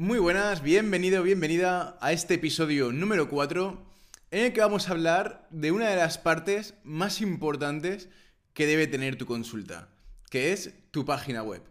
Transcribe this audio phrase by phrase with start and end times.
[0.00, 3.84] Muy buenas, bienvenido, bienvenida a este episodio número 4
[4.30, 8.08] en el que vamos a hablar de una de las partes más importantes
[8.54, 9.90] que debe tener tu consulta,
[10.30, 11.62] que es tu página web.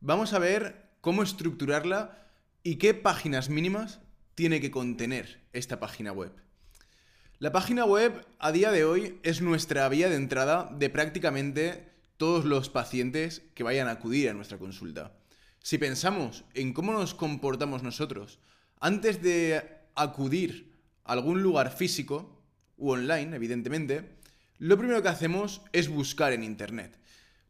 [0.00, 2.26] Vamos a ver cómo estructurarla
[2.64, 4.00] y qué páginas mínimas
[4.34, 6.32] tiene que contener esta página web.
[7.38, 12.46] La página web a día de hoy es nuestra vía de entrada de prácticamente todos
[12.46, 15.12] los pacientes que vayan a acudir a nuestra consulta.
[15.66, 18.38] Si pensamos en cómo nos comportamos nosotros
[18.78, 19.64] antes de
[19.96, 22.40] acudir a algún lugar físico
[22.76, 24.12] u online, evidentemente,
[24.58, 26.96] lo primero que hacemos es buscar en Internet.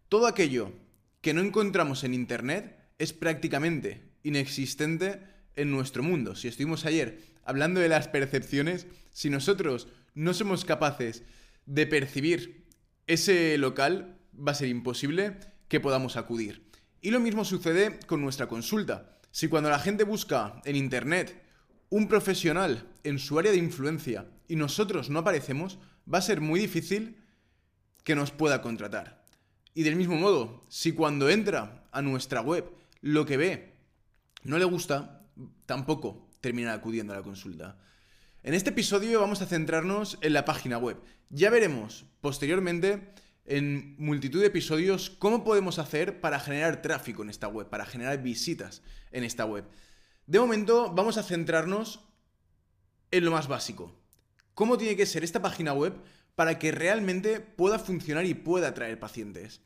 [0.08, 0.72] Todo aquello
[1.20, 5.20] que no encontramos en Internet es prácticamente inexistente
[5.54, 6.36] en nuestro mundo.
[6.36, 11.22] Si estuvimos ayer hablando de las percepciones, si nosotros no somos capaces
[11.66, 12.64] de percibir
[13.08, 15.36] ese local, va a ser imposible
[15.68, 16.65] que podamos acudir.
[17.00, 19.18] Y lo mismo sucede con nuestra consulta.
[19.30, 21.42] Si cuando la gente busca en Internet
[21.90, 25.78] un profesional en su área de influencia y nosotros no aparecemos,
[26.12, 27.22] va a ser muy difícil
[28.02, 29.24] que nos pueda contratar.
[29.74, 32.64] Y del mismo modo, si cuando entra a nuestra web
[33.02, 33.74] lo que ve
[34.42, 35.22] no le gusta,
[35.66, 37.76] tampoco termina acudiendo a la consulta.
[38.42, 40.96] En este episodio vamos a centrarnos en la página web.
[41.30, 43.12] Ya veremos posteriormente
[43.46, 48.22] en multitud de episodios cómo podemos hacer para generar tráfico en esta web, para generar
[48.22, 49.64] visitas en esta web.
[50.26, 52.00] De momento vamos a centrarnos
[53.10, 53.94] en lo más básico.
[54.54, 55.94] ¿Cómo tiene que ser esta página web
[56.34, 59.60] para que realmente pueda funcionar y pueda atraer pacientes?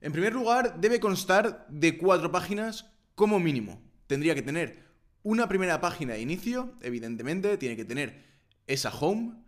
[0.00, 3.82] En primer lugar, debe constar de cuatro páginas como mínimo.
[4.06, 4.84] Tendría que tener
[5.22, 8.24] una primera página de inicio, evidentemente, tiene que tener
[8.66, 9.42] esa home,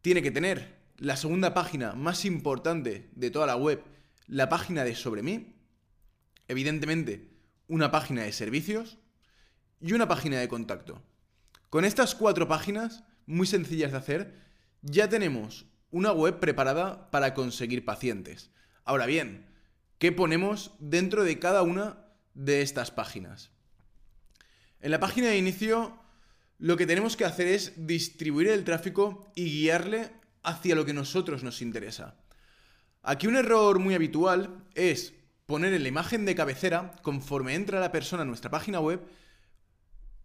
[0.00, 3.82] tiene que tener la segunda página más importante de toda la web,
[4.26, 5.56] la página de sobre mí,
[6.48, 7.30] evidentemente
[7.68, 8.98] una página de servicios
[9.80, 11.02] y una página de contacto.
[11.70, 14.34] Con estas cuatro páginas, muy sencillas de hacer,
[14.82, 18.50] ya tenemos una web preparada para conseguir pacientes.
[18.84, 19.46] Ahora bien,
[19.98, 23.50] ¿qué ponemos dentro de cada una de estas páginas?
[24.80, 25.98] En la página de inicio,
[26.58, 30.12] lo que tenemos que hacer es distribuir el tráfico y guiarle
[30.44, 32.14] hacia lo que nosotros nos interesa.
[33.02, 35.14] Aquí un error muy habitual es
[35.46, 39.00] poner en la imagen de cabecera, conforme entra la persona a nuestra página web,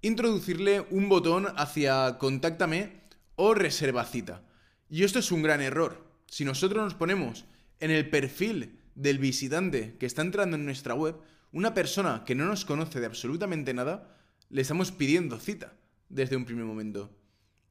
[0.02, 3.02] introducirle un botón hacia contáctame
[3.35, 4.44] o reserva cita.
[4.90, 6.07] Y esto es un gran error.
[6.28, 7.46] Si nosotros nos ponemos
[7.80, 11.16] en el perfil del visitante que está entrando en nuestra web,
[11.51, 14.16] una persona que no nos conoce de absolutamente nada,
[14.50, 15.74] le estamos pidiendo cita
[16.07, 17.12] desde un primer momento.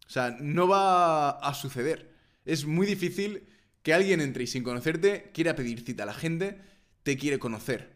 [0.06, 2.17] O sea, no va a suceder.
[2.48, 3.42] Es muy difícil
[3.82, 6.06] que alguien entre y sin conocerte quiera pedir cita.
[6.06, 6.58] La gente
[7.02, 7.92] te quiere conocer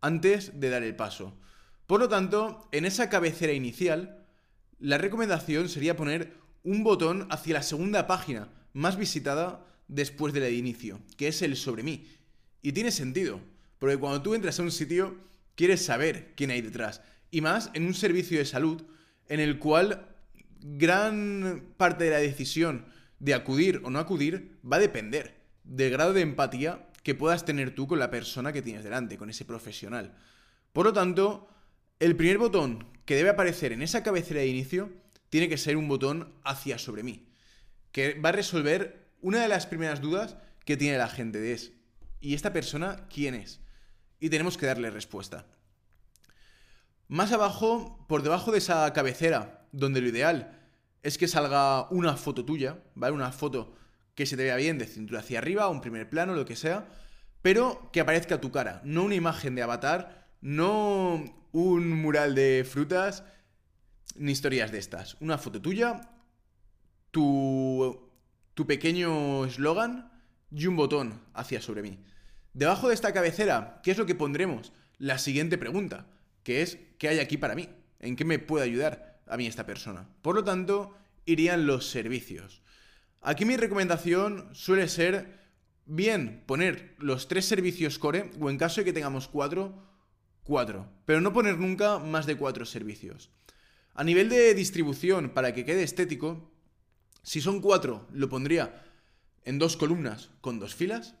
[0.00, 1.38] antes de dar el paso.
[1.86, 4.26] Por lo tanto, en esa cabecera inicial,
[4.78, 10.46] la recomendación sería poner un botón hacia la segunda página más visitada después de la
[10.46, 12.06] de inicio, que es el sobre mí.
[12.62, 13.38] Y tiene sentido,
[13.78, 15.14] porque cuando tú entras a un sitio,
[15.56, 17.02] quieres saber quién hay detrás.
[17.30, 18.82] Y más en un servicio de salud
[19.28, 20.16] en el cual
[20.62, 22.86] gran parte de la decisión
[23.20, 27.74] de acudir o no acudir va a depender del grado de empatía que puedas tener
[27.74, 30.16] tú con la persona que tienes delante, con ese profesional.
[30.72, 31.48] Por lo tanto,
[31.98, 34.90] el primer botón que debe aparecer en esa cabecera de inicio
[35.28, 37.28] tiene que ser un botón hacia sobre mí,
[37.92, 41.72] que va a resolver una de las primeras dudas que tiene la gente de es,
[42.20, 43.60] ¿y esta persona quién es?
[44.18, 45.46] Y tenemos que darle respuesta.
[47.08, 50.59] Más abajo, por debajo de esa cabecera, donde lo ideal
[51.02, 53.14] es que salga una foto tuya, ¿vale?
[53.14, 53.74] Una foto
[54.14, 56.88] que se te vea bien de cintura hacia arriba, un primer plano, lo que sea,
[57.42, 63.24] pero que aparezca tu cara, no una imagen de avatar, no un mural de frutas,
[64.16, 65.16] ni historias de estas.
[65.20, 66.00] Una foto tuya,
[67.10, 68.10] tu,
[68.54, 70.10] tu pequeño eslogan
[70.50, 71.98] y un botón hacia sobre mí.
[72.52, 74.72] Debajo de esta cabecera, ¿qué es lo que pondremos?
[74.98, 76.06] La siguiente pregunta,
[76.42, 77.68] que es, ¿qué hay aquí para mí?
[78.00, 79.09] ¿En qué me puede ayudar?
[79.30, 80.08] A mí esta persona.
[80.22, 80.94] Por lo tanto,
[81.24, 82.62] irían los servicios.
[83.22, 85.38] Aquí mi recomendación suele ser
[85.86, 89.86] bien poner los tres servicios core o en caso de que tengamos cuatro,
[90.42, 90.90] cuatro.
[91.06, 93.30] Pero no poner nunca más de cuatro servicios.
[93.94, 96.50] A nivel de distribución, para que quede estético,
[97.22, 98.82] si son cuatro, lo pondría
[99.44, 101.14] en dos columnas con dos filas.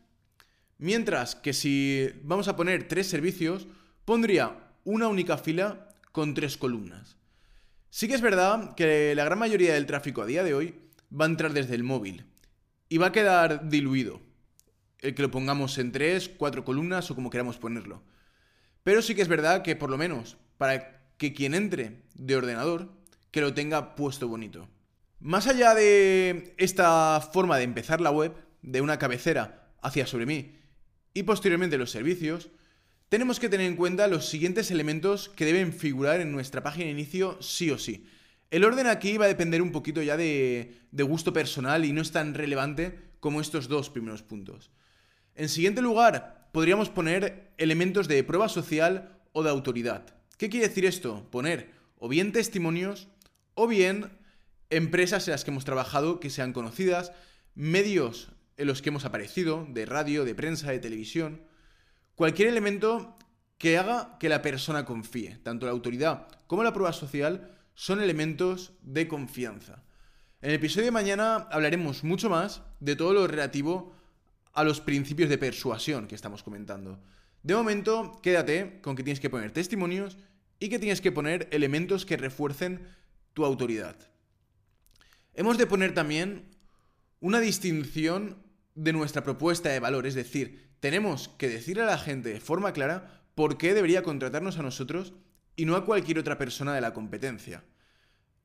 [0.78, 3.66] Mientras que si vamos a poner tres servicios,
[4.04, 7.19] pondría una única fila con tres columnas.
[7.90, 10.76] Sí que es verdad que la gran mayoría del tráfico a día de hoy
[11.12, 12.24] va a entrar desde el móvil
[12.88, 14.20] y va a quedar diluido.
[15.00, 18.04] El que lo pongamos en tres, cuatro columnas o como queramos ponerlo.
[18.84, 22.92] Pero sí que es verdad que por lo menos para que quien entre de ordenador,
[23.32, 24.68] que lo tenga puesto bonito.
[25.18, 30.56] Más allá de esta forma de empezar la web, de una cabecera hacia sobre mí
[31.12, 32.50] y posteriormente los servicios,
[33.10, 36.92] tenemos que tener en cuenta los siguientes elementos que deben figurar en nuestra página de
[36.92, 38.06] inicio sí o sí.
[38.52, 42.02] El orden aquí va a depender un poquito ya de, de gusto personal y no
[42.02, 44.70] es tan relevante como estos dos primeros puntos.
[45.34, 50.14] En siguiente lugar, podríamos poner elementos de prueba social o de autoridad.
[50.38, 51.28] ¿Qué quiere decir esto?
[51.30, 53.08] Poner o bien testimonios
[53.54, 54.12] o bien
[54.70, 57.10] empresas en las que hemos trabajado que sean conocidas,
[57.56, 61.49] medios en los que hemos aparecido, de radio, de prensa, de televisión,
[62.20, 63.16] cualquier elemento
[63.56, 65.38] que haga que la persona confíe.
[65.42, 69.82] Tanto la autoridad como la prueba social son elementos de confianza.
[70.42, 73.94] En el episodio de mañana hablaremos mucho más de todo lo relativo
[74.52, 77.00] a los principios de persuasión que estamos comentando.
[77.42, 80.18] De momento, quédate con que tienes que poner testimonios
[80.58, 82.86] y que tienes que poner elementos que refuercen
[83.32, 83.96] tu autoridad.
[85.32, 86.50] Hemos de poner también
[87.20, 88.42] una distinción
[88.74, 92.72] de nuestra propuesta de valor, es decir, tenemos que decirle a la gente de forma
[92.72, 95.12] clara por qué debería contratarnos a nosotros
[95.56, 97.64] y no a cualquier otra persona de la competencia.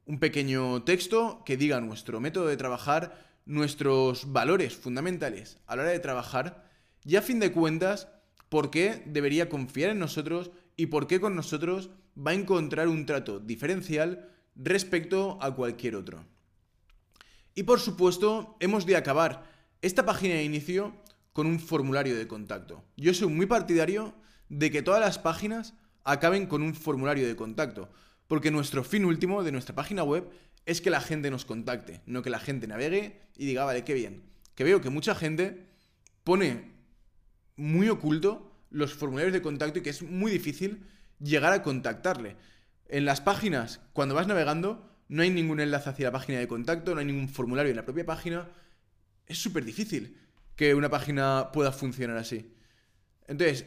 [0.05, 5.91] Un pequeño texto que diga nuestro método de trabajar, nuestros valores fundamentales a la hora
[5.91, 6.69] de trabajar
[7.03, 8.09] y a fin de cuentas
[8.49, 13.05] por qué debería confiar en nosotros y por qué con nosotros va a encontrar un
[13.05, 16.25] trato diferencial respecto a cualquier otro.
[17.55, 19.49] Y por supuesto, hemos de acabar
[19.81, 20.93] esta página de inicio
[21.35, 22.85] con un formulario de contacto.
[22.95, 24.15] Yo soy muy partidario
[24.47, 25.73] de que todas las páginas
[26.05, 27.89] acaben con un formulario de contacto,
[28.27, 30.29] porque nuestro fin último de nuestra página web
[30.65, 33.93] es que la gente nos contacte, no que la gente navegue y diga, vale, qué
[33.93, 34.23] bien.
[34.55, 35.65] Que veo que mucha gente
[36.23, 36.71] pone
[37.57, 40.85] muy oculto los formularios de contacto y que es muy difícil
[41.19, 42.37] llegar a contactarle.
[42.87, 46.93] En las páginas, cuando vas navegando, no hay ningún enlace hacia la página de contacto,
[46.93, 48.47] no hay ningún formulario en la propia página.
[49.27, 50.24] Es súper difícil
[50.55, 52.53] que una página pueda funcionar así.
[53.27, 53.65] Entonces,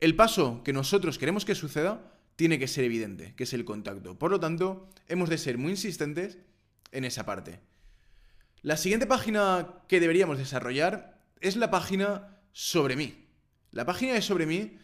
[0.00, 4.18] el paso que nosotros queremos que suceda tiene que ser evidente, que es el contacto.
[4.18, 6.38] Por lo tanto, hemos de ser muy insistentes
[6.90, 7.60] en esa parte.
[8.62, 13.26] La siguiente página que deberíamos desarrollar es la página sobre mí.
[13.70, 14.78] La página de sobre mí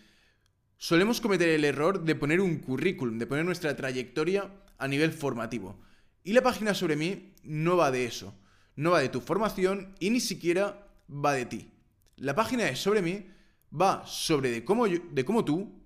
[0.78, 5.78] solemos cometer el error de poner un currículum, de poner nuestra trayectoria a nivel formativo.
[6.24, 8.34] Y la página sobre mí no va de eso.
[8.76, 11.70] No va de tu formación y ni siquiera va de ti.
[12.16, 13.26] La página de sobre mí
[13.72, 15.82] va sobre de cómo, de cómo tú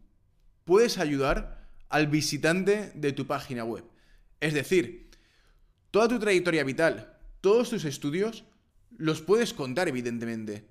[0.64, 3.84] puedes ayudar al visitante de tu página web.
[4.40, 5.10] Es decir,
[5.90, 8.44] toda tu trayectoria vital, todos tus estudios,
[8.96, 10.66] los puedes contar evidentemente,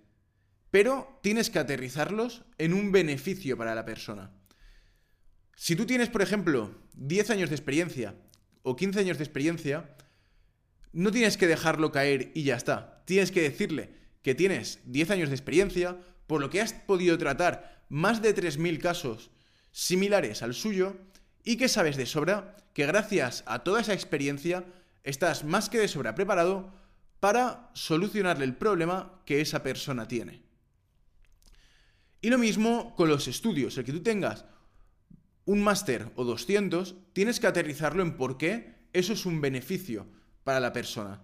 [0.72, 4.32] pero tienes que aterrizarlos en un beneficio para la persona.
[5.56, 8.16] Si tú tienes, por ejemplo, 10 años de experiencia
[8.64, 9.96] o 15 años de experiencia,
[10.94, 13.04] no tienes que dejarlo caer y ya está.
[13.06, 15.98] Tienes que decirle que tienes 10 años de experiencia,
[16.28, 19.32] por lo que has podido tratar más de 3.000 casos
[19.72, 20.98] similares al suyo
[21.44, 24.66] y que sabes de sobra que gracias a toda esa experiencia
[25.04, 26.74] estás más que de sobra preparado
[27.20, 30.44] para solucionarle el problema que esa persona tiene.
[32.22, 34.46] Y lo mismo con los estudios, el que tú tengas
[35.46, 40.08] un máster o 200, tienes que aterrizarlo en por qué eso es un beneficio
[40.44, 41.24] para la persona.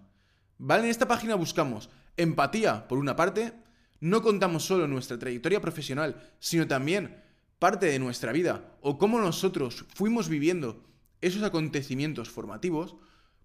[0.58, 0.84] ¿Vale?
[0.84, 1.88] En esta página buscamos
[2.18, 3.54] empatía, por una parte,
[4.00, 7.22] no contamos solo nuestra trayectoria profesional, sino también
[7.58, 10.84] parte de nuestra vida o cómo nosotros fuimos viviendo
[11.20, 12.96] esos acontecimientos formativos,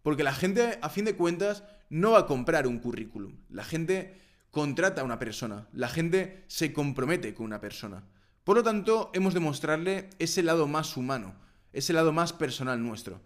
[0.02, 3.38] porque la gente, a fin de cuentas, no va a comprar un currículum.
[3.50, 8.04] La gente contrata a una persona, la gente se compromete con una persona.
[8.44, 11.36] Por lo tanto, hemos de mostrarle ese lado más humano,
[11.72, 13.22] ese lado más personal nuestro.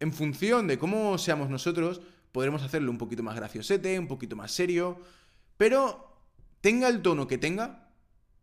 [0.00, 2.00] En función de cómo seamos nosotros,
[2.32, 5.00] podremos hacerlo un poquito más graciosete, un poquito más serio,
[5.56, 6.18] pero
[6.60, 7.90] tenga el tono que tenga,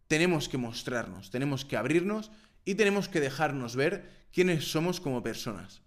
[0.07, 2.31] tenemos que mostrarnos, tenemos que abrirnos
[2.65, 5.81] y tenemos que dejarnos ver quiénes somos como personas.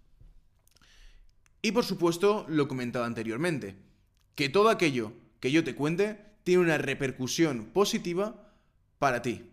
[1.61, 3.77] Y por supuesto, lo comentado anteriormente,
[4.35, 8.53] que todo aquello que yo te cuente tiene una repercusión positiva
[8.99, 9.49] para ti.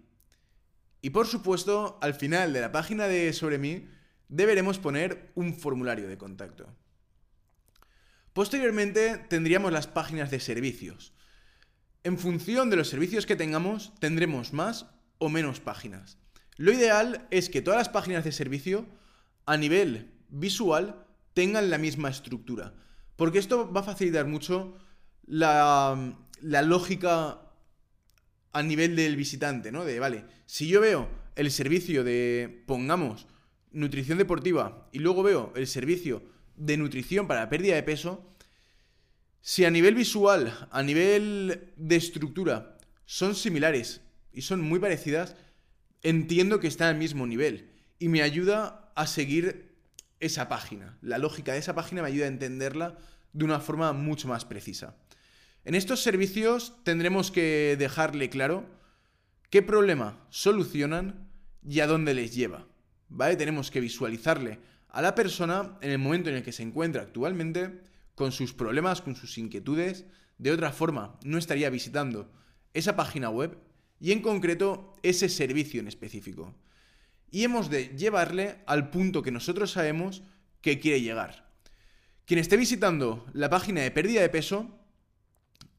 [1.03, 3.89] Y por supuesto, al final de la página de sobre mí,
[4.29, 6.67] deberemos poner un formulario de contacto.
[8.33, 11.13] Posteriormente tendríamos las páginas de servicios.
[12.05, 14.87] En función de los servicios que tengamos, tendremos más
[15.19, 16.19] o menos páginas.
[16.57, 18.87] Lo ideal es que todas las páginas de servicio,
[19.47, 22.75] a nivel visual, tengan la misma estructura.
[23.17, 24.79] Porque esto va a facilitar mucho
[25.27, 27.41] la, lógica
[28.53, 29.85] a nivel del visitante, ¿no?
[29.85, 33.27] De, vale, si yo veo el servicio de, pongamos,
[33.73, 36.23] nutrición deportiva y luego veo el servicio
[36.61, 38.23] de nutrición para pérdida de peso,
[39.41, 42.77] si a nivel visual, a nivel de estructura,
[43.07, 44.03] son similares
[44.33, 45.35] y son muy parecidas,
[46.03, 49.75] entiendo que está al mismo nivel y me ayuda a seguir
[50.21, 50.99] esa página.
[51.01, 52.99] La lógica de esa página me ayuda a entenderla
[53.33, 54.95] de una forma mucho más precisa.
[55.65, 58.67] En estos servicios tendremos que dejarle claro
[59.49, 61.31] qué problema solucionan
[61.67, 62.67] y a dónde les lleva.
[63.09, 63.37] ¿Vale?
[63.37, 64.59] Tenemos que visualizarle
[64.93, 67.81] a la persona en el momento en el que se encuentra actualmente
[68.15, 70.05] con sus problemas, con sus inquietudes.
[70.39, 72.31] De otra forma, no estaría visitando
[72.75, 73.59] esa página web
[74.01, 76.55] y en concreto ese servicio en específico.
[77.31, 80.23] Y hemos de llevarle al punto que nosotros sabemos
[80.61, 81.51] que quiere llegar.
[82.25, 84.79] Quien esté visitando la página de pérdida de peso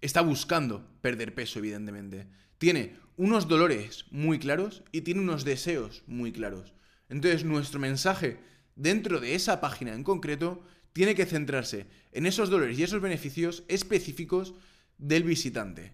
[0.01, 2.27] está buscando perder peso, evidentemente.
[2.57, 6.73] Tiene unos dolores muy claros y tiene unos deseos muy claros.
[7.09, 8.39] Entonces, nuestro mensaje
[8.81, 13.63] dentro de esa página en concreto tiene que centrarse en esos dolores y esos beneficios
[13.67, 14.55] específicos
[14.97, 15.93] del visitante.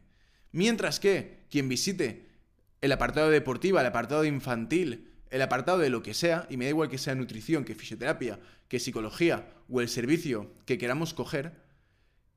[0.51, 2.29] Mientras que quien visite
[2.82, 6.70] el apartado deportivo, el apartado infantil, el apartado de lo que sea, y me da
[6.70, 8.39] igual que sea nutrición, que fisioterapia,
[8.70, 11.62] que psicología o el servicio que queramos coger,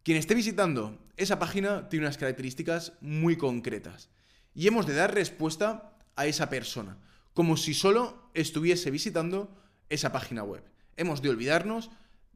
[0.03, 4.09] quien esté visitando esa página tiene unas características muy concretas.
[4.55, 6.99] Y hemos de dar respuesta a esa persona,
[7.35, 9.57] como si solo estuviese visitando
[9.91, 10.65] esa página web.
[10.97, 11.91] Hemos de olvidarnos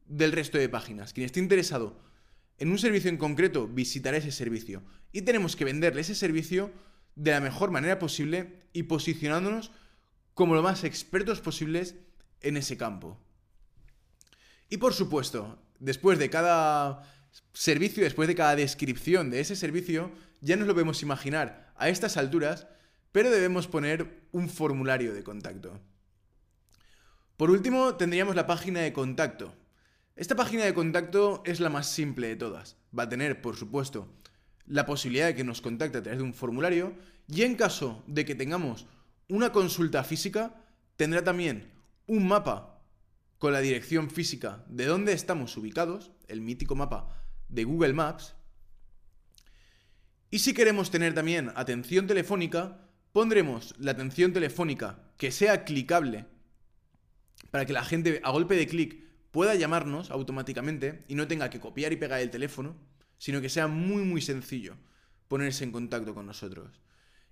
[0.05, 1.13] del resto de páginas.
[1.13, 1.99] Quien esté interesado
[2.57, 6.71] en un servicio en concreto visitará ese servicio y tenemos que venderle ese servicio
[7.15, 9.71] de la mejor manera posible y posicionándonos
[10.33, 11.95] como lo más expertos posibles
[12.41, 13.17] en ese campo.
[14.69, 17.03] Y por supuesto, después de cada
[17.53, 22.17] servicio, después de cada descripción de ese servicio, ya nos lo podemos imaginar a estas
[22.17, 22.67] alturas,
[23.11, 25.79] pero debemos poner un formulario de contacto.
[27.37, 29.53] Por último, tendríamos la página de contacto,
[30.15, 32.77] esta página de contacto es la más simple de todas.
[32.97, 34.07] Va a tener, por supuesto,
[34.65, 36.93] la posibilidad de que nos contacte a través de un formulario
[37.27, 38.85] y en caso de que tengamos
[39.27, 40.55] una consulta física,
[40.95, 41.69] tendrá también
[42.07, 42.81] un mapa
[43.39, 47.09] con la dirección física de dónde estamos ubicados, el mítico mapa
[47.49, 48.35] de Google Maps.
[50.31, 56.25] Y si queremos tener también atención telefónica, pondremos la atención telefónica que sea clicable
[57.51, 61.59] para que la gente a golpe de clic pueda llamarnos automáticamente y no tenga que
[61.59, 62.75] copiar y pegar el teléfono,
[63.17, 64.77] sino que sea muy muy sencillo
[65.27, 66.79] ponerse en contacto con nosotros.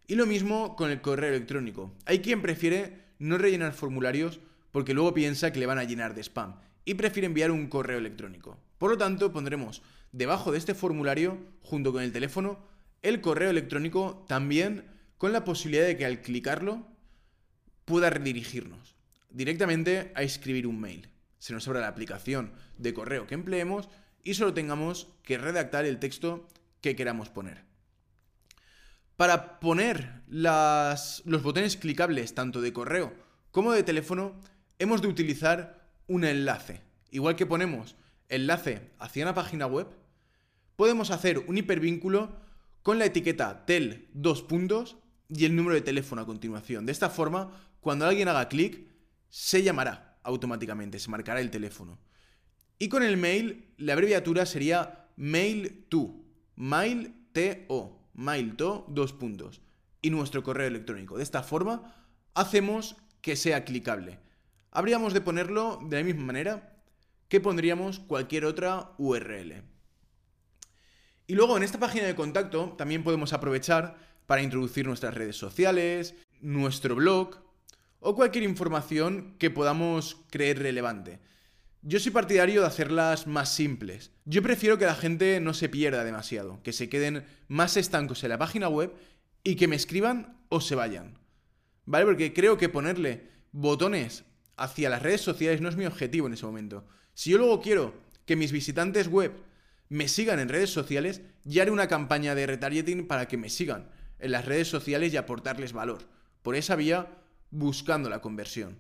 [0.08, 1.96] Y lo mismo con el correo electrónico.
[2.06, 4.40] Hay quien prefiere no rellenar formularios
[4.72, 8.00] porque luego piensa que le van a llenar de spam y prefiere enviar un correo
[8.00, 8.58] electrónico.
[8.78, 9.82] Por lo tanto, pondremos
[10.12, 12.60] debajo de este formulario, junto con el teléfono,
[13.02, 14.86] el correo electrónico también
[15.18, 16.86] con la posibilidad de que al clicarlo
[17.86, 18.96] pueda redirigirnos
[19.34, 21.10] directamente a escribir un mail
[21.44, 23.90] se nos abra la aplicación de correo que empleemos
[24.24, 26.48] y solo tengamos que redactar el texto
[26.80, 27.66] que queramos poner.
[29.18, 33.14] Para poner los botones clicables tanto de correo
[33.52, 34.40] como de teléfono,
[34.80, 36.80] hemos de utilizar un enlace.
[37.12, 37.98] Igual que ponemos
[38.30, 39.88] enlace hacia una página web,
[40.78, 42.38] podemos hacer un hipervínculo
[42.84, 44.96] con la etiqueta tel dos puntos
[45.28, 46.86] y el número de teléfono a continuación.
[46.86, 48.93] De esta forma, cuando alguien haga clic,
[49.34, 51.98] se llamará automáticamente, se marcará el teléfono.
[52.78, 56.14] Y con el mail, la abreviatura sería mail to,
[56.56, 59.60] mail to, mail to, dos puntos,
[60.04, 61.18] y nuestro correo electrónico.
[61.18, 61.96] De esta forma,
[62.36, 64.20] hacemos que sea clicable.
[64.70, 66.78] Habríamos de ponerlo de la misma manera
[67.28, 69.64] que pondríamos cualquier otra URL.
[71.26, 73.98] Y luego en esta página de contacto también podemos aprovechar
[74.28, 77.43] para introducir nuestras redes sociales, nuestro blog,
[78.04, 81.20] o cualquier información que podamos creer relevante.
[81.82, 84.12] Yo soy partidario de hacerlas más simples.
[84.26, 88.30] Yo prefiero que la gente no se pierda demasiado, que se queden más estancos en
[88.30, 88.94] la página web
[89.44, 91.18] y que me escriban o se vayan.
[91.86, 92.06] ¿Vale?
[92.06, 94.26] Porque creo que ponerle botones
[94.58, 96.86] hacia las redes sociales no es mi objetivo en ese momento.
[97.14, 97.94] Si yo luego quiero
[98.26, 99.34] que mis visitantes web
[99.90, 103.90] me sigan en redes sociales, ya haré una campaña de retargeting para que me sigan
[104.20, 106.08] en las redes sociales y aportarles valor.
[106.42, 107.23] Por esa vía
[107.54, 108.80] buscando la conversión.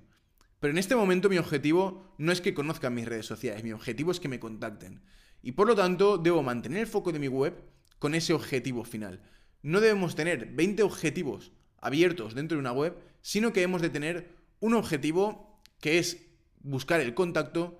[0.59, 4.11] Pero en este momento mi objetivo no es que conozcan mis redes sociales, mi objetivo
[4.11, 5.01] es que me contacten.
[5.41, 7.53] Y por lo tanto debo mantener el foco de mi web
[7.99, 9.21] con ese objetivo final.
[9.61, 14.35] No debemos tener 20 objetivos abiertos dentro de una web, sino que hemos de tener
[14.59, 16.25] un objetivo que es
[16.61, 17.79] buscar el contacto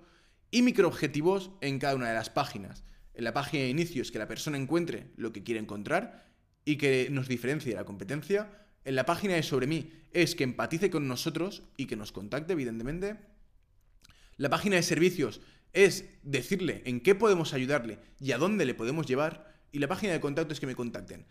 [0.50, 2.84] y microobjetivos en cada una de las páginas.
[3.14, 6.30] En la página de inicio es que la persona encuentre lo que quiere encontrar
[6.64, 10.44] y que nos diferencie de la competencia en la página de Sobre mí es que
[10.44, 13.16] empatice con nosotros y que nos contacte, evidentemente.
[14.36, 15.40] La página de servicios
[15.72, 19.52] es decirle en qué podemos ayudarle y a dónde le podemos llevar.
[19.72, 21.26] Y la página de contacto es que me contacten.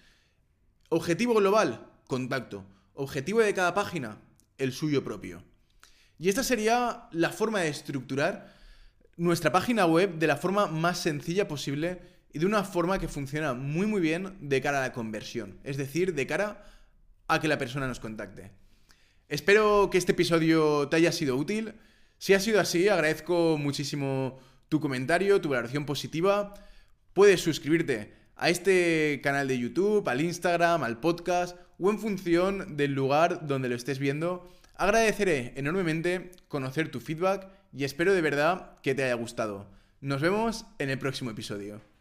[0.89, 2.65] Objetivo global, contacto.
[2.93, 4.21] Objetivo de cada página,
[4.57, 5.43] el suyo propio.
[6.19, 8.53] Y esta sería la forma de estructurar
[9.17, 12.01] nuestra página web de la forma más sencilla posible
[12.33, 15.77] y de una forma que funciona muy muy bien de cara a la conversión, es
[15.77, 16.65] decir, de cara
[17.27, 18.51] a que la persona nos contacte.
[19.29, 21.73] Espero que este episodio te haya sido útil.
[22.17, 24.39] Si ha sido así, agradezco muchísimo
[24.69, 26.53] tu comentario, tu valoración positiva.
[27.13, 32.93] Puedes suscribirte a este canal de YouTube, al Instagram, al podcast o en función del
[32.93, 34.47] lugar donde lo estés viendo.
[34.75, 39.69] Agradeceré enormemente conocer tu feedback y espero de verdad que te haya gustado.
[40.01, 41.92] Nos vemos en el próximo episodio.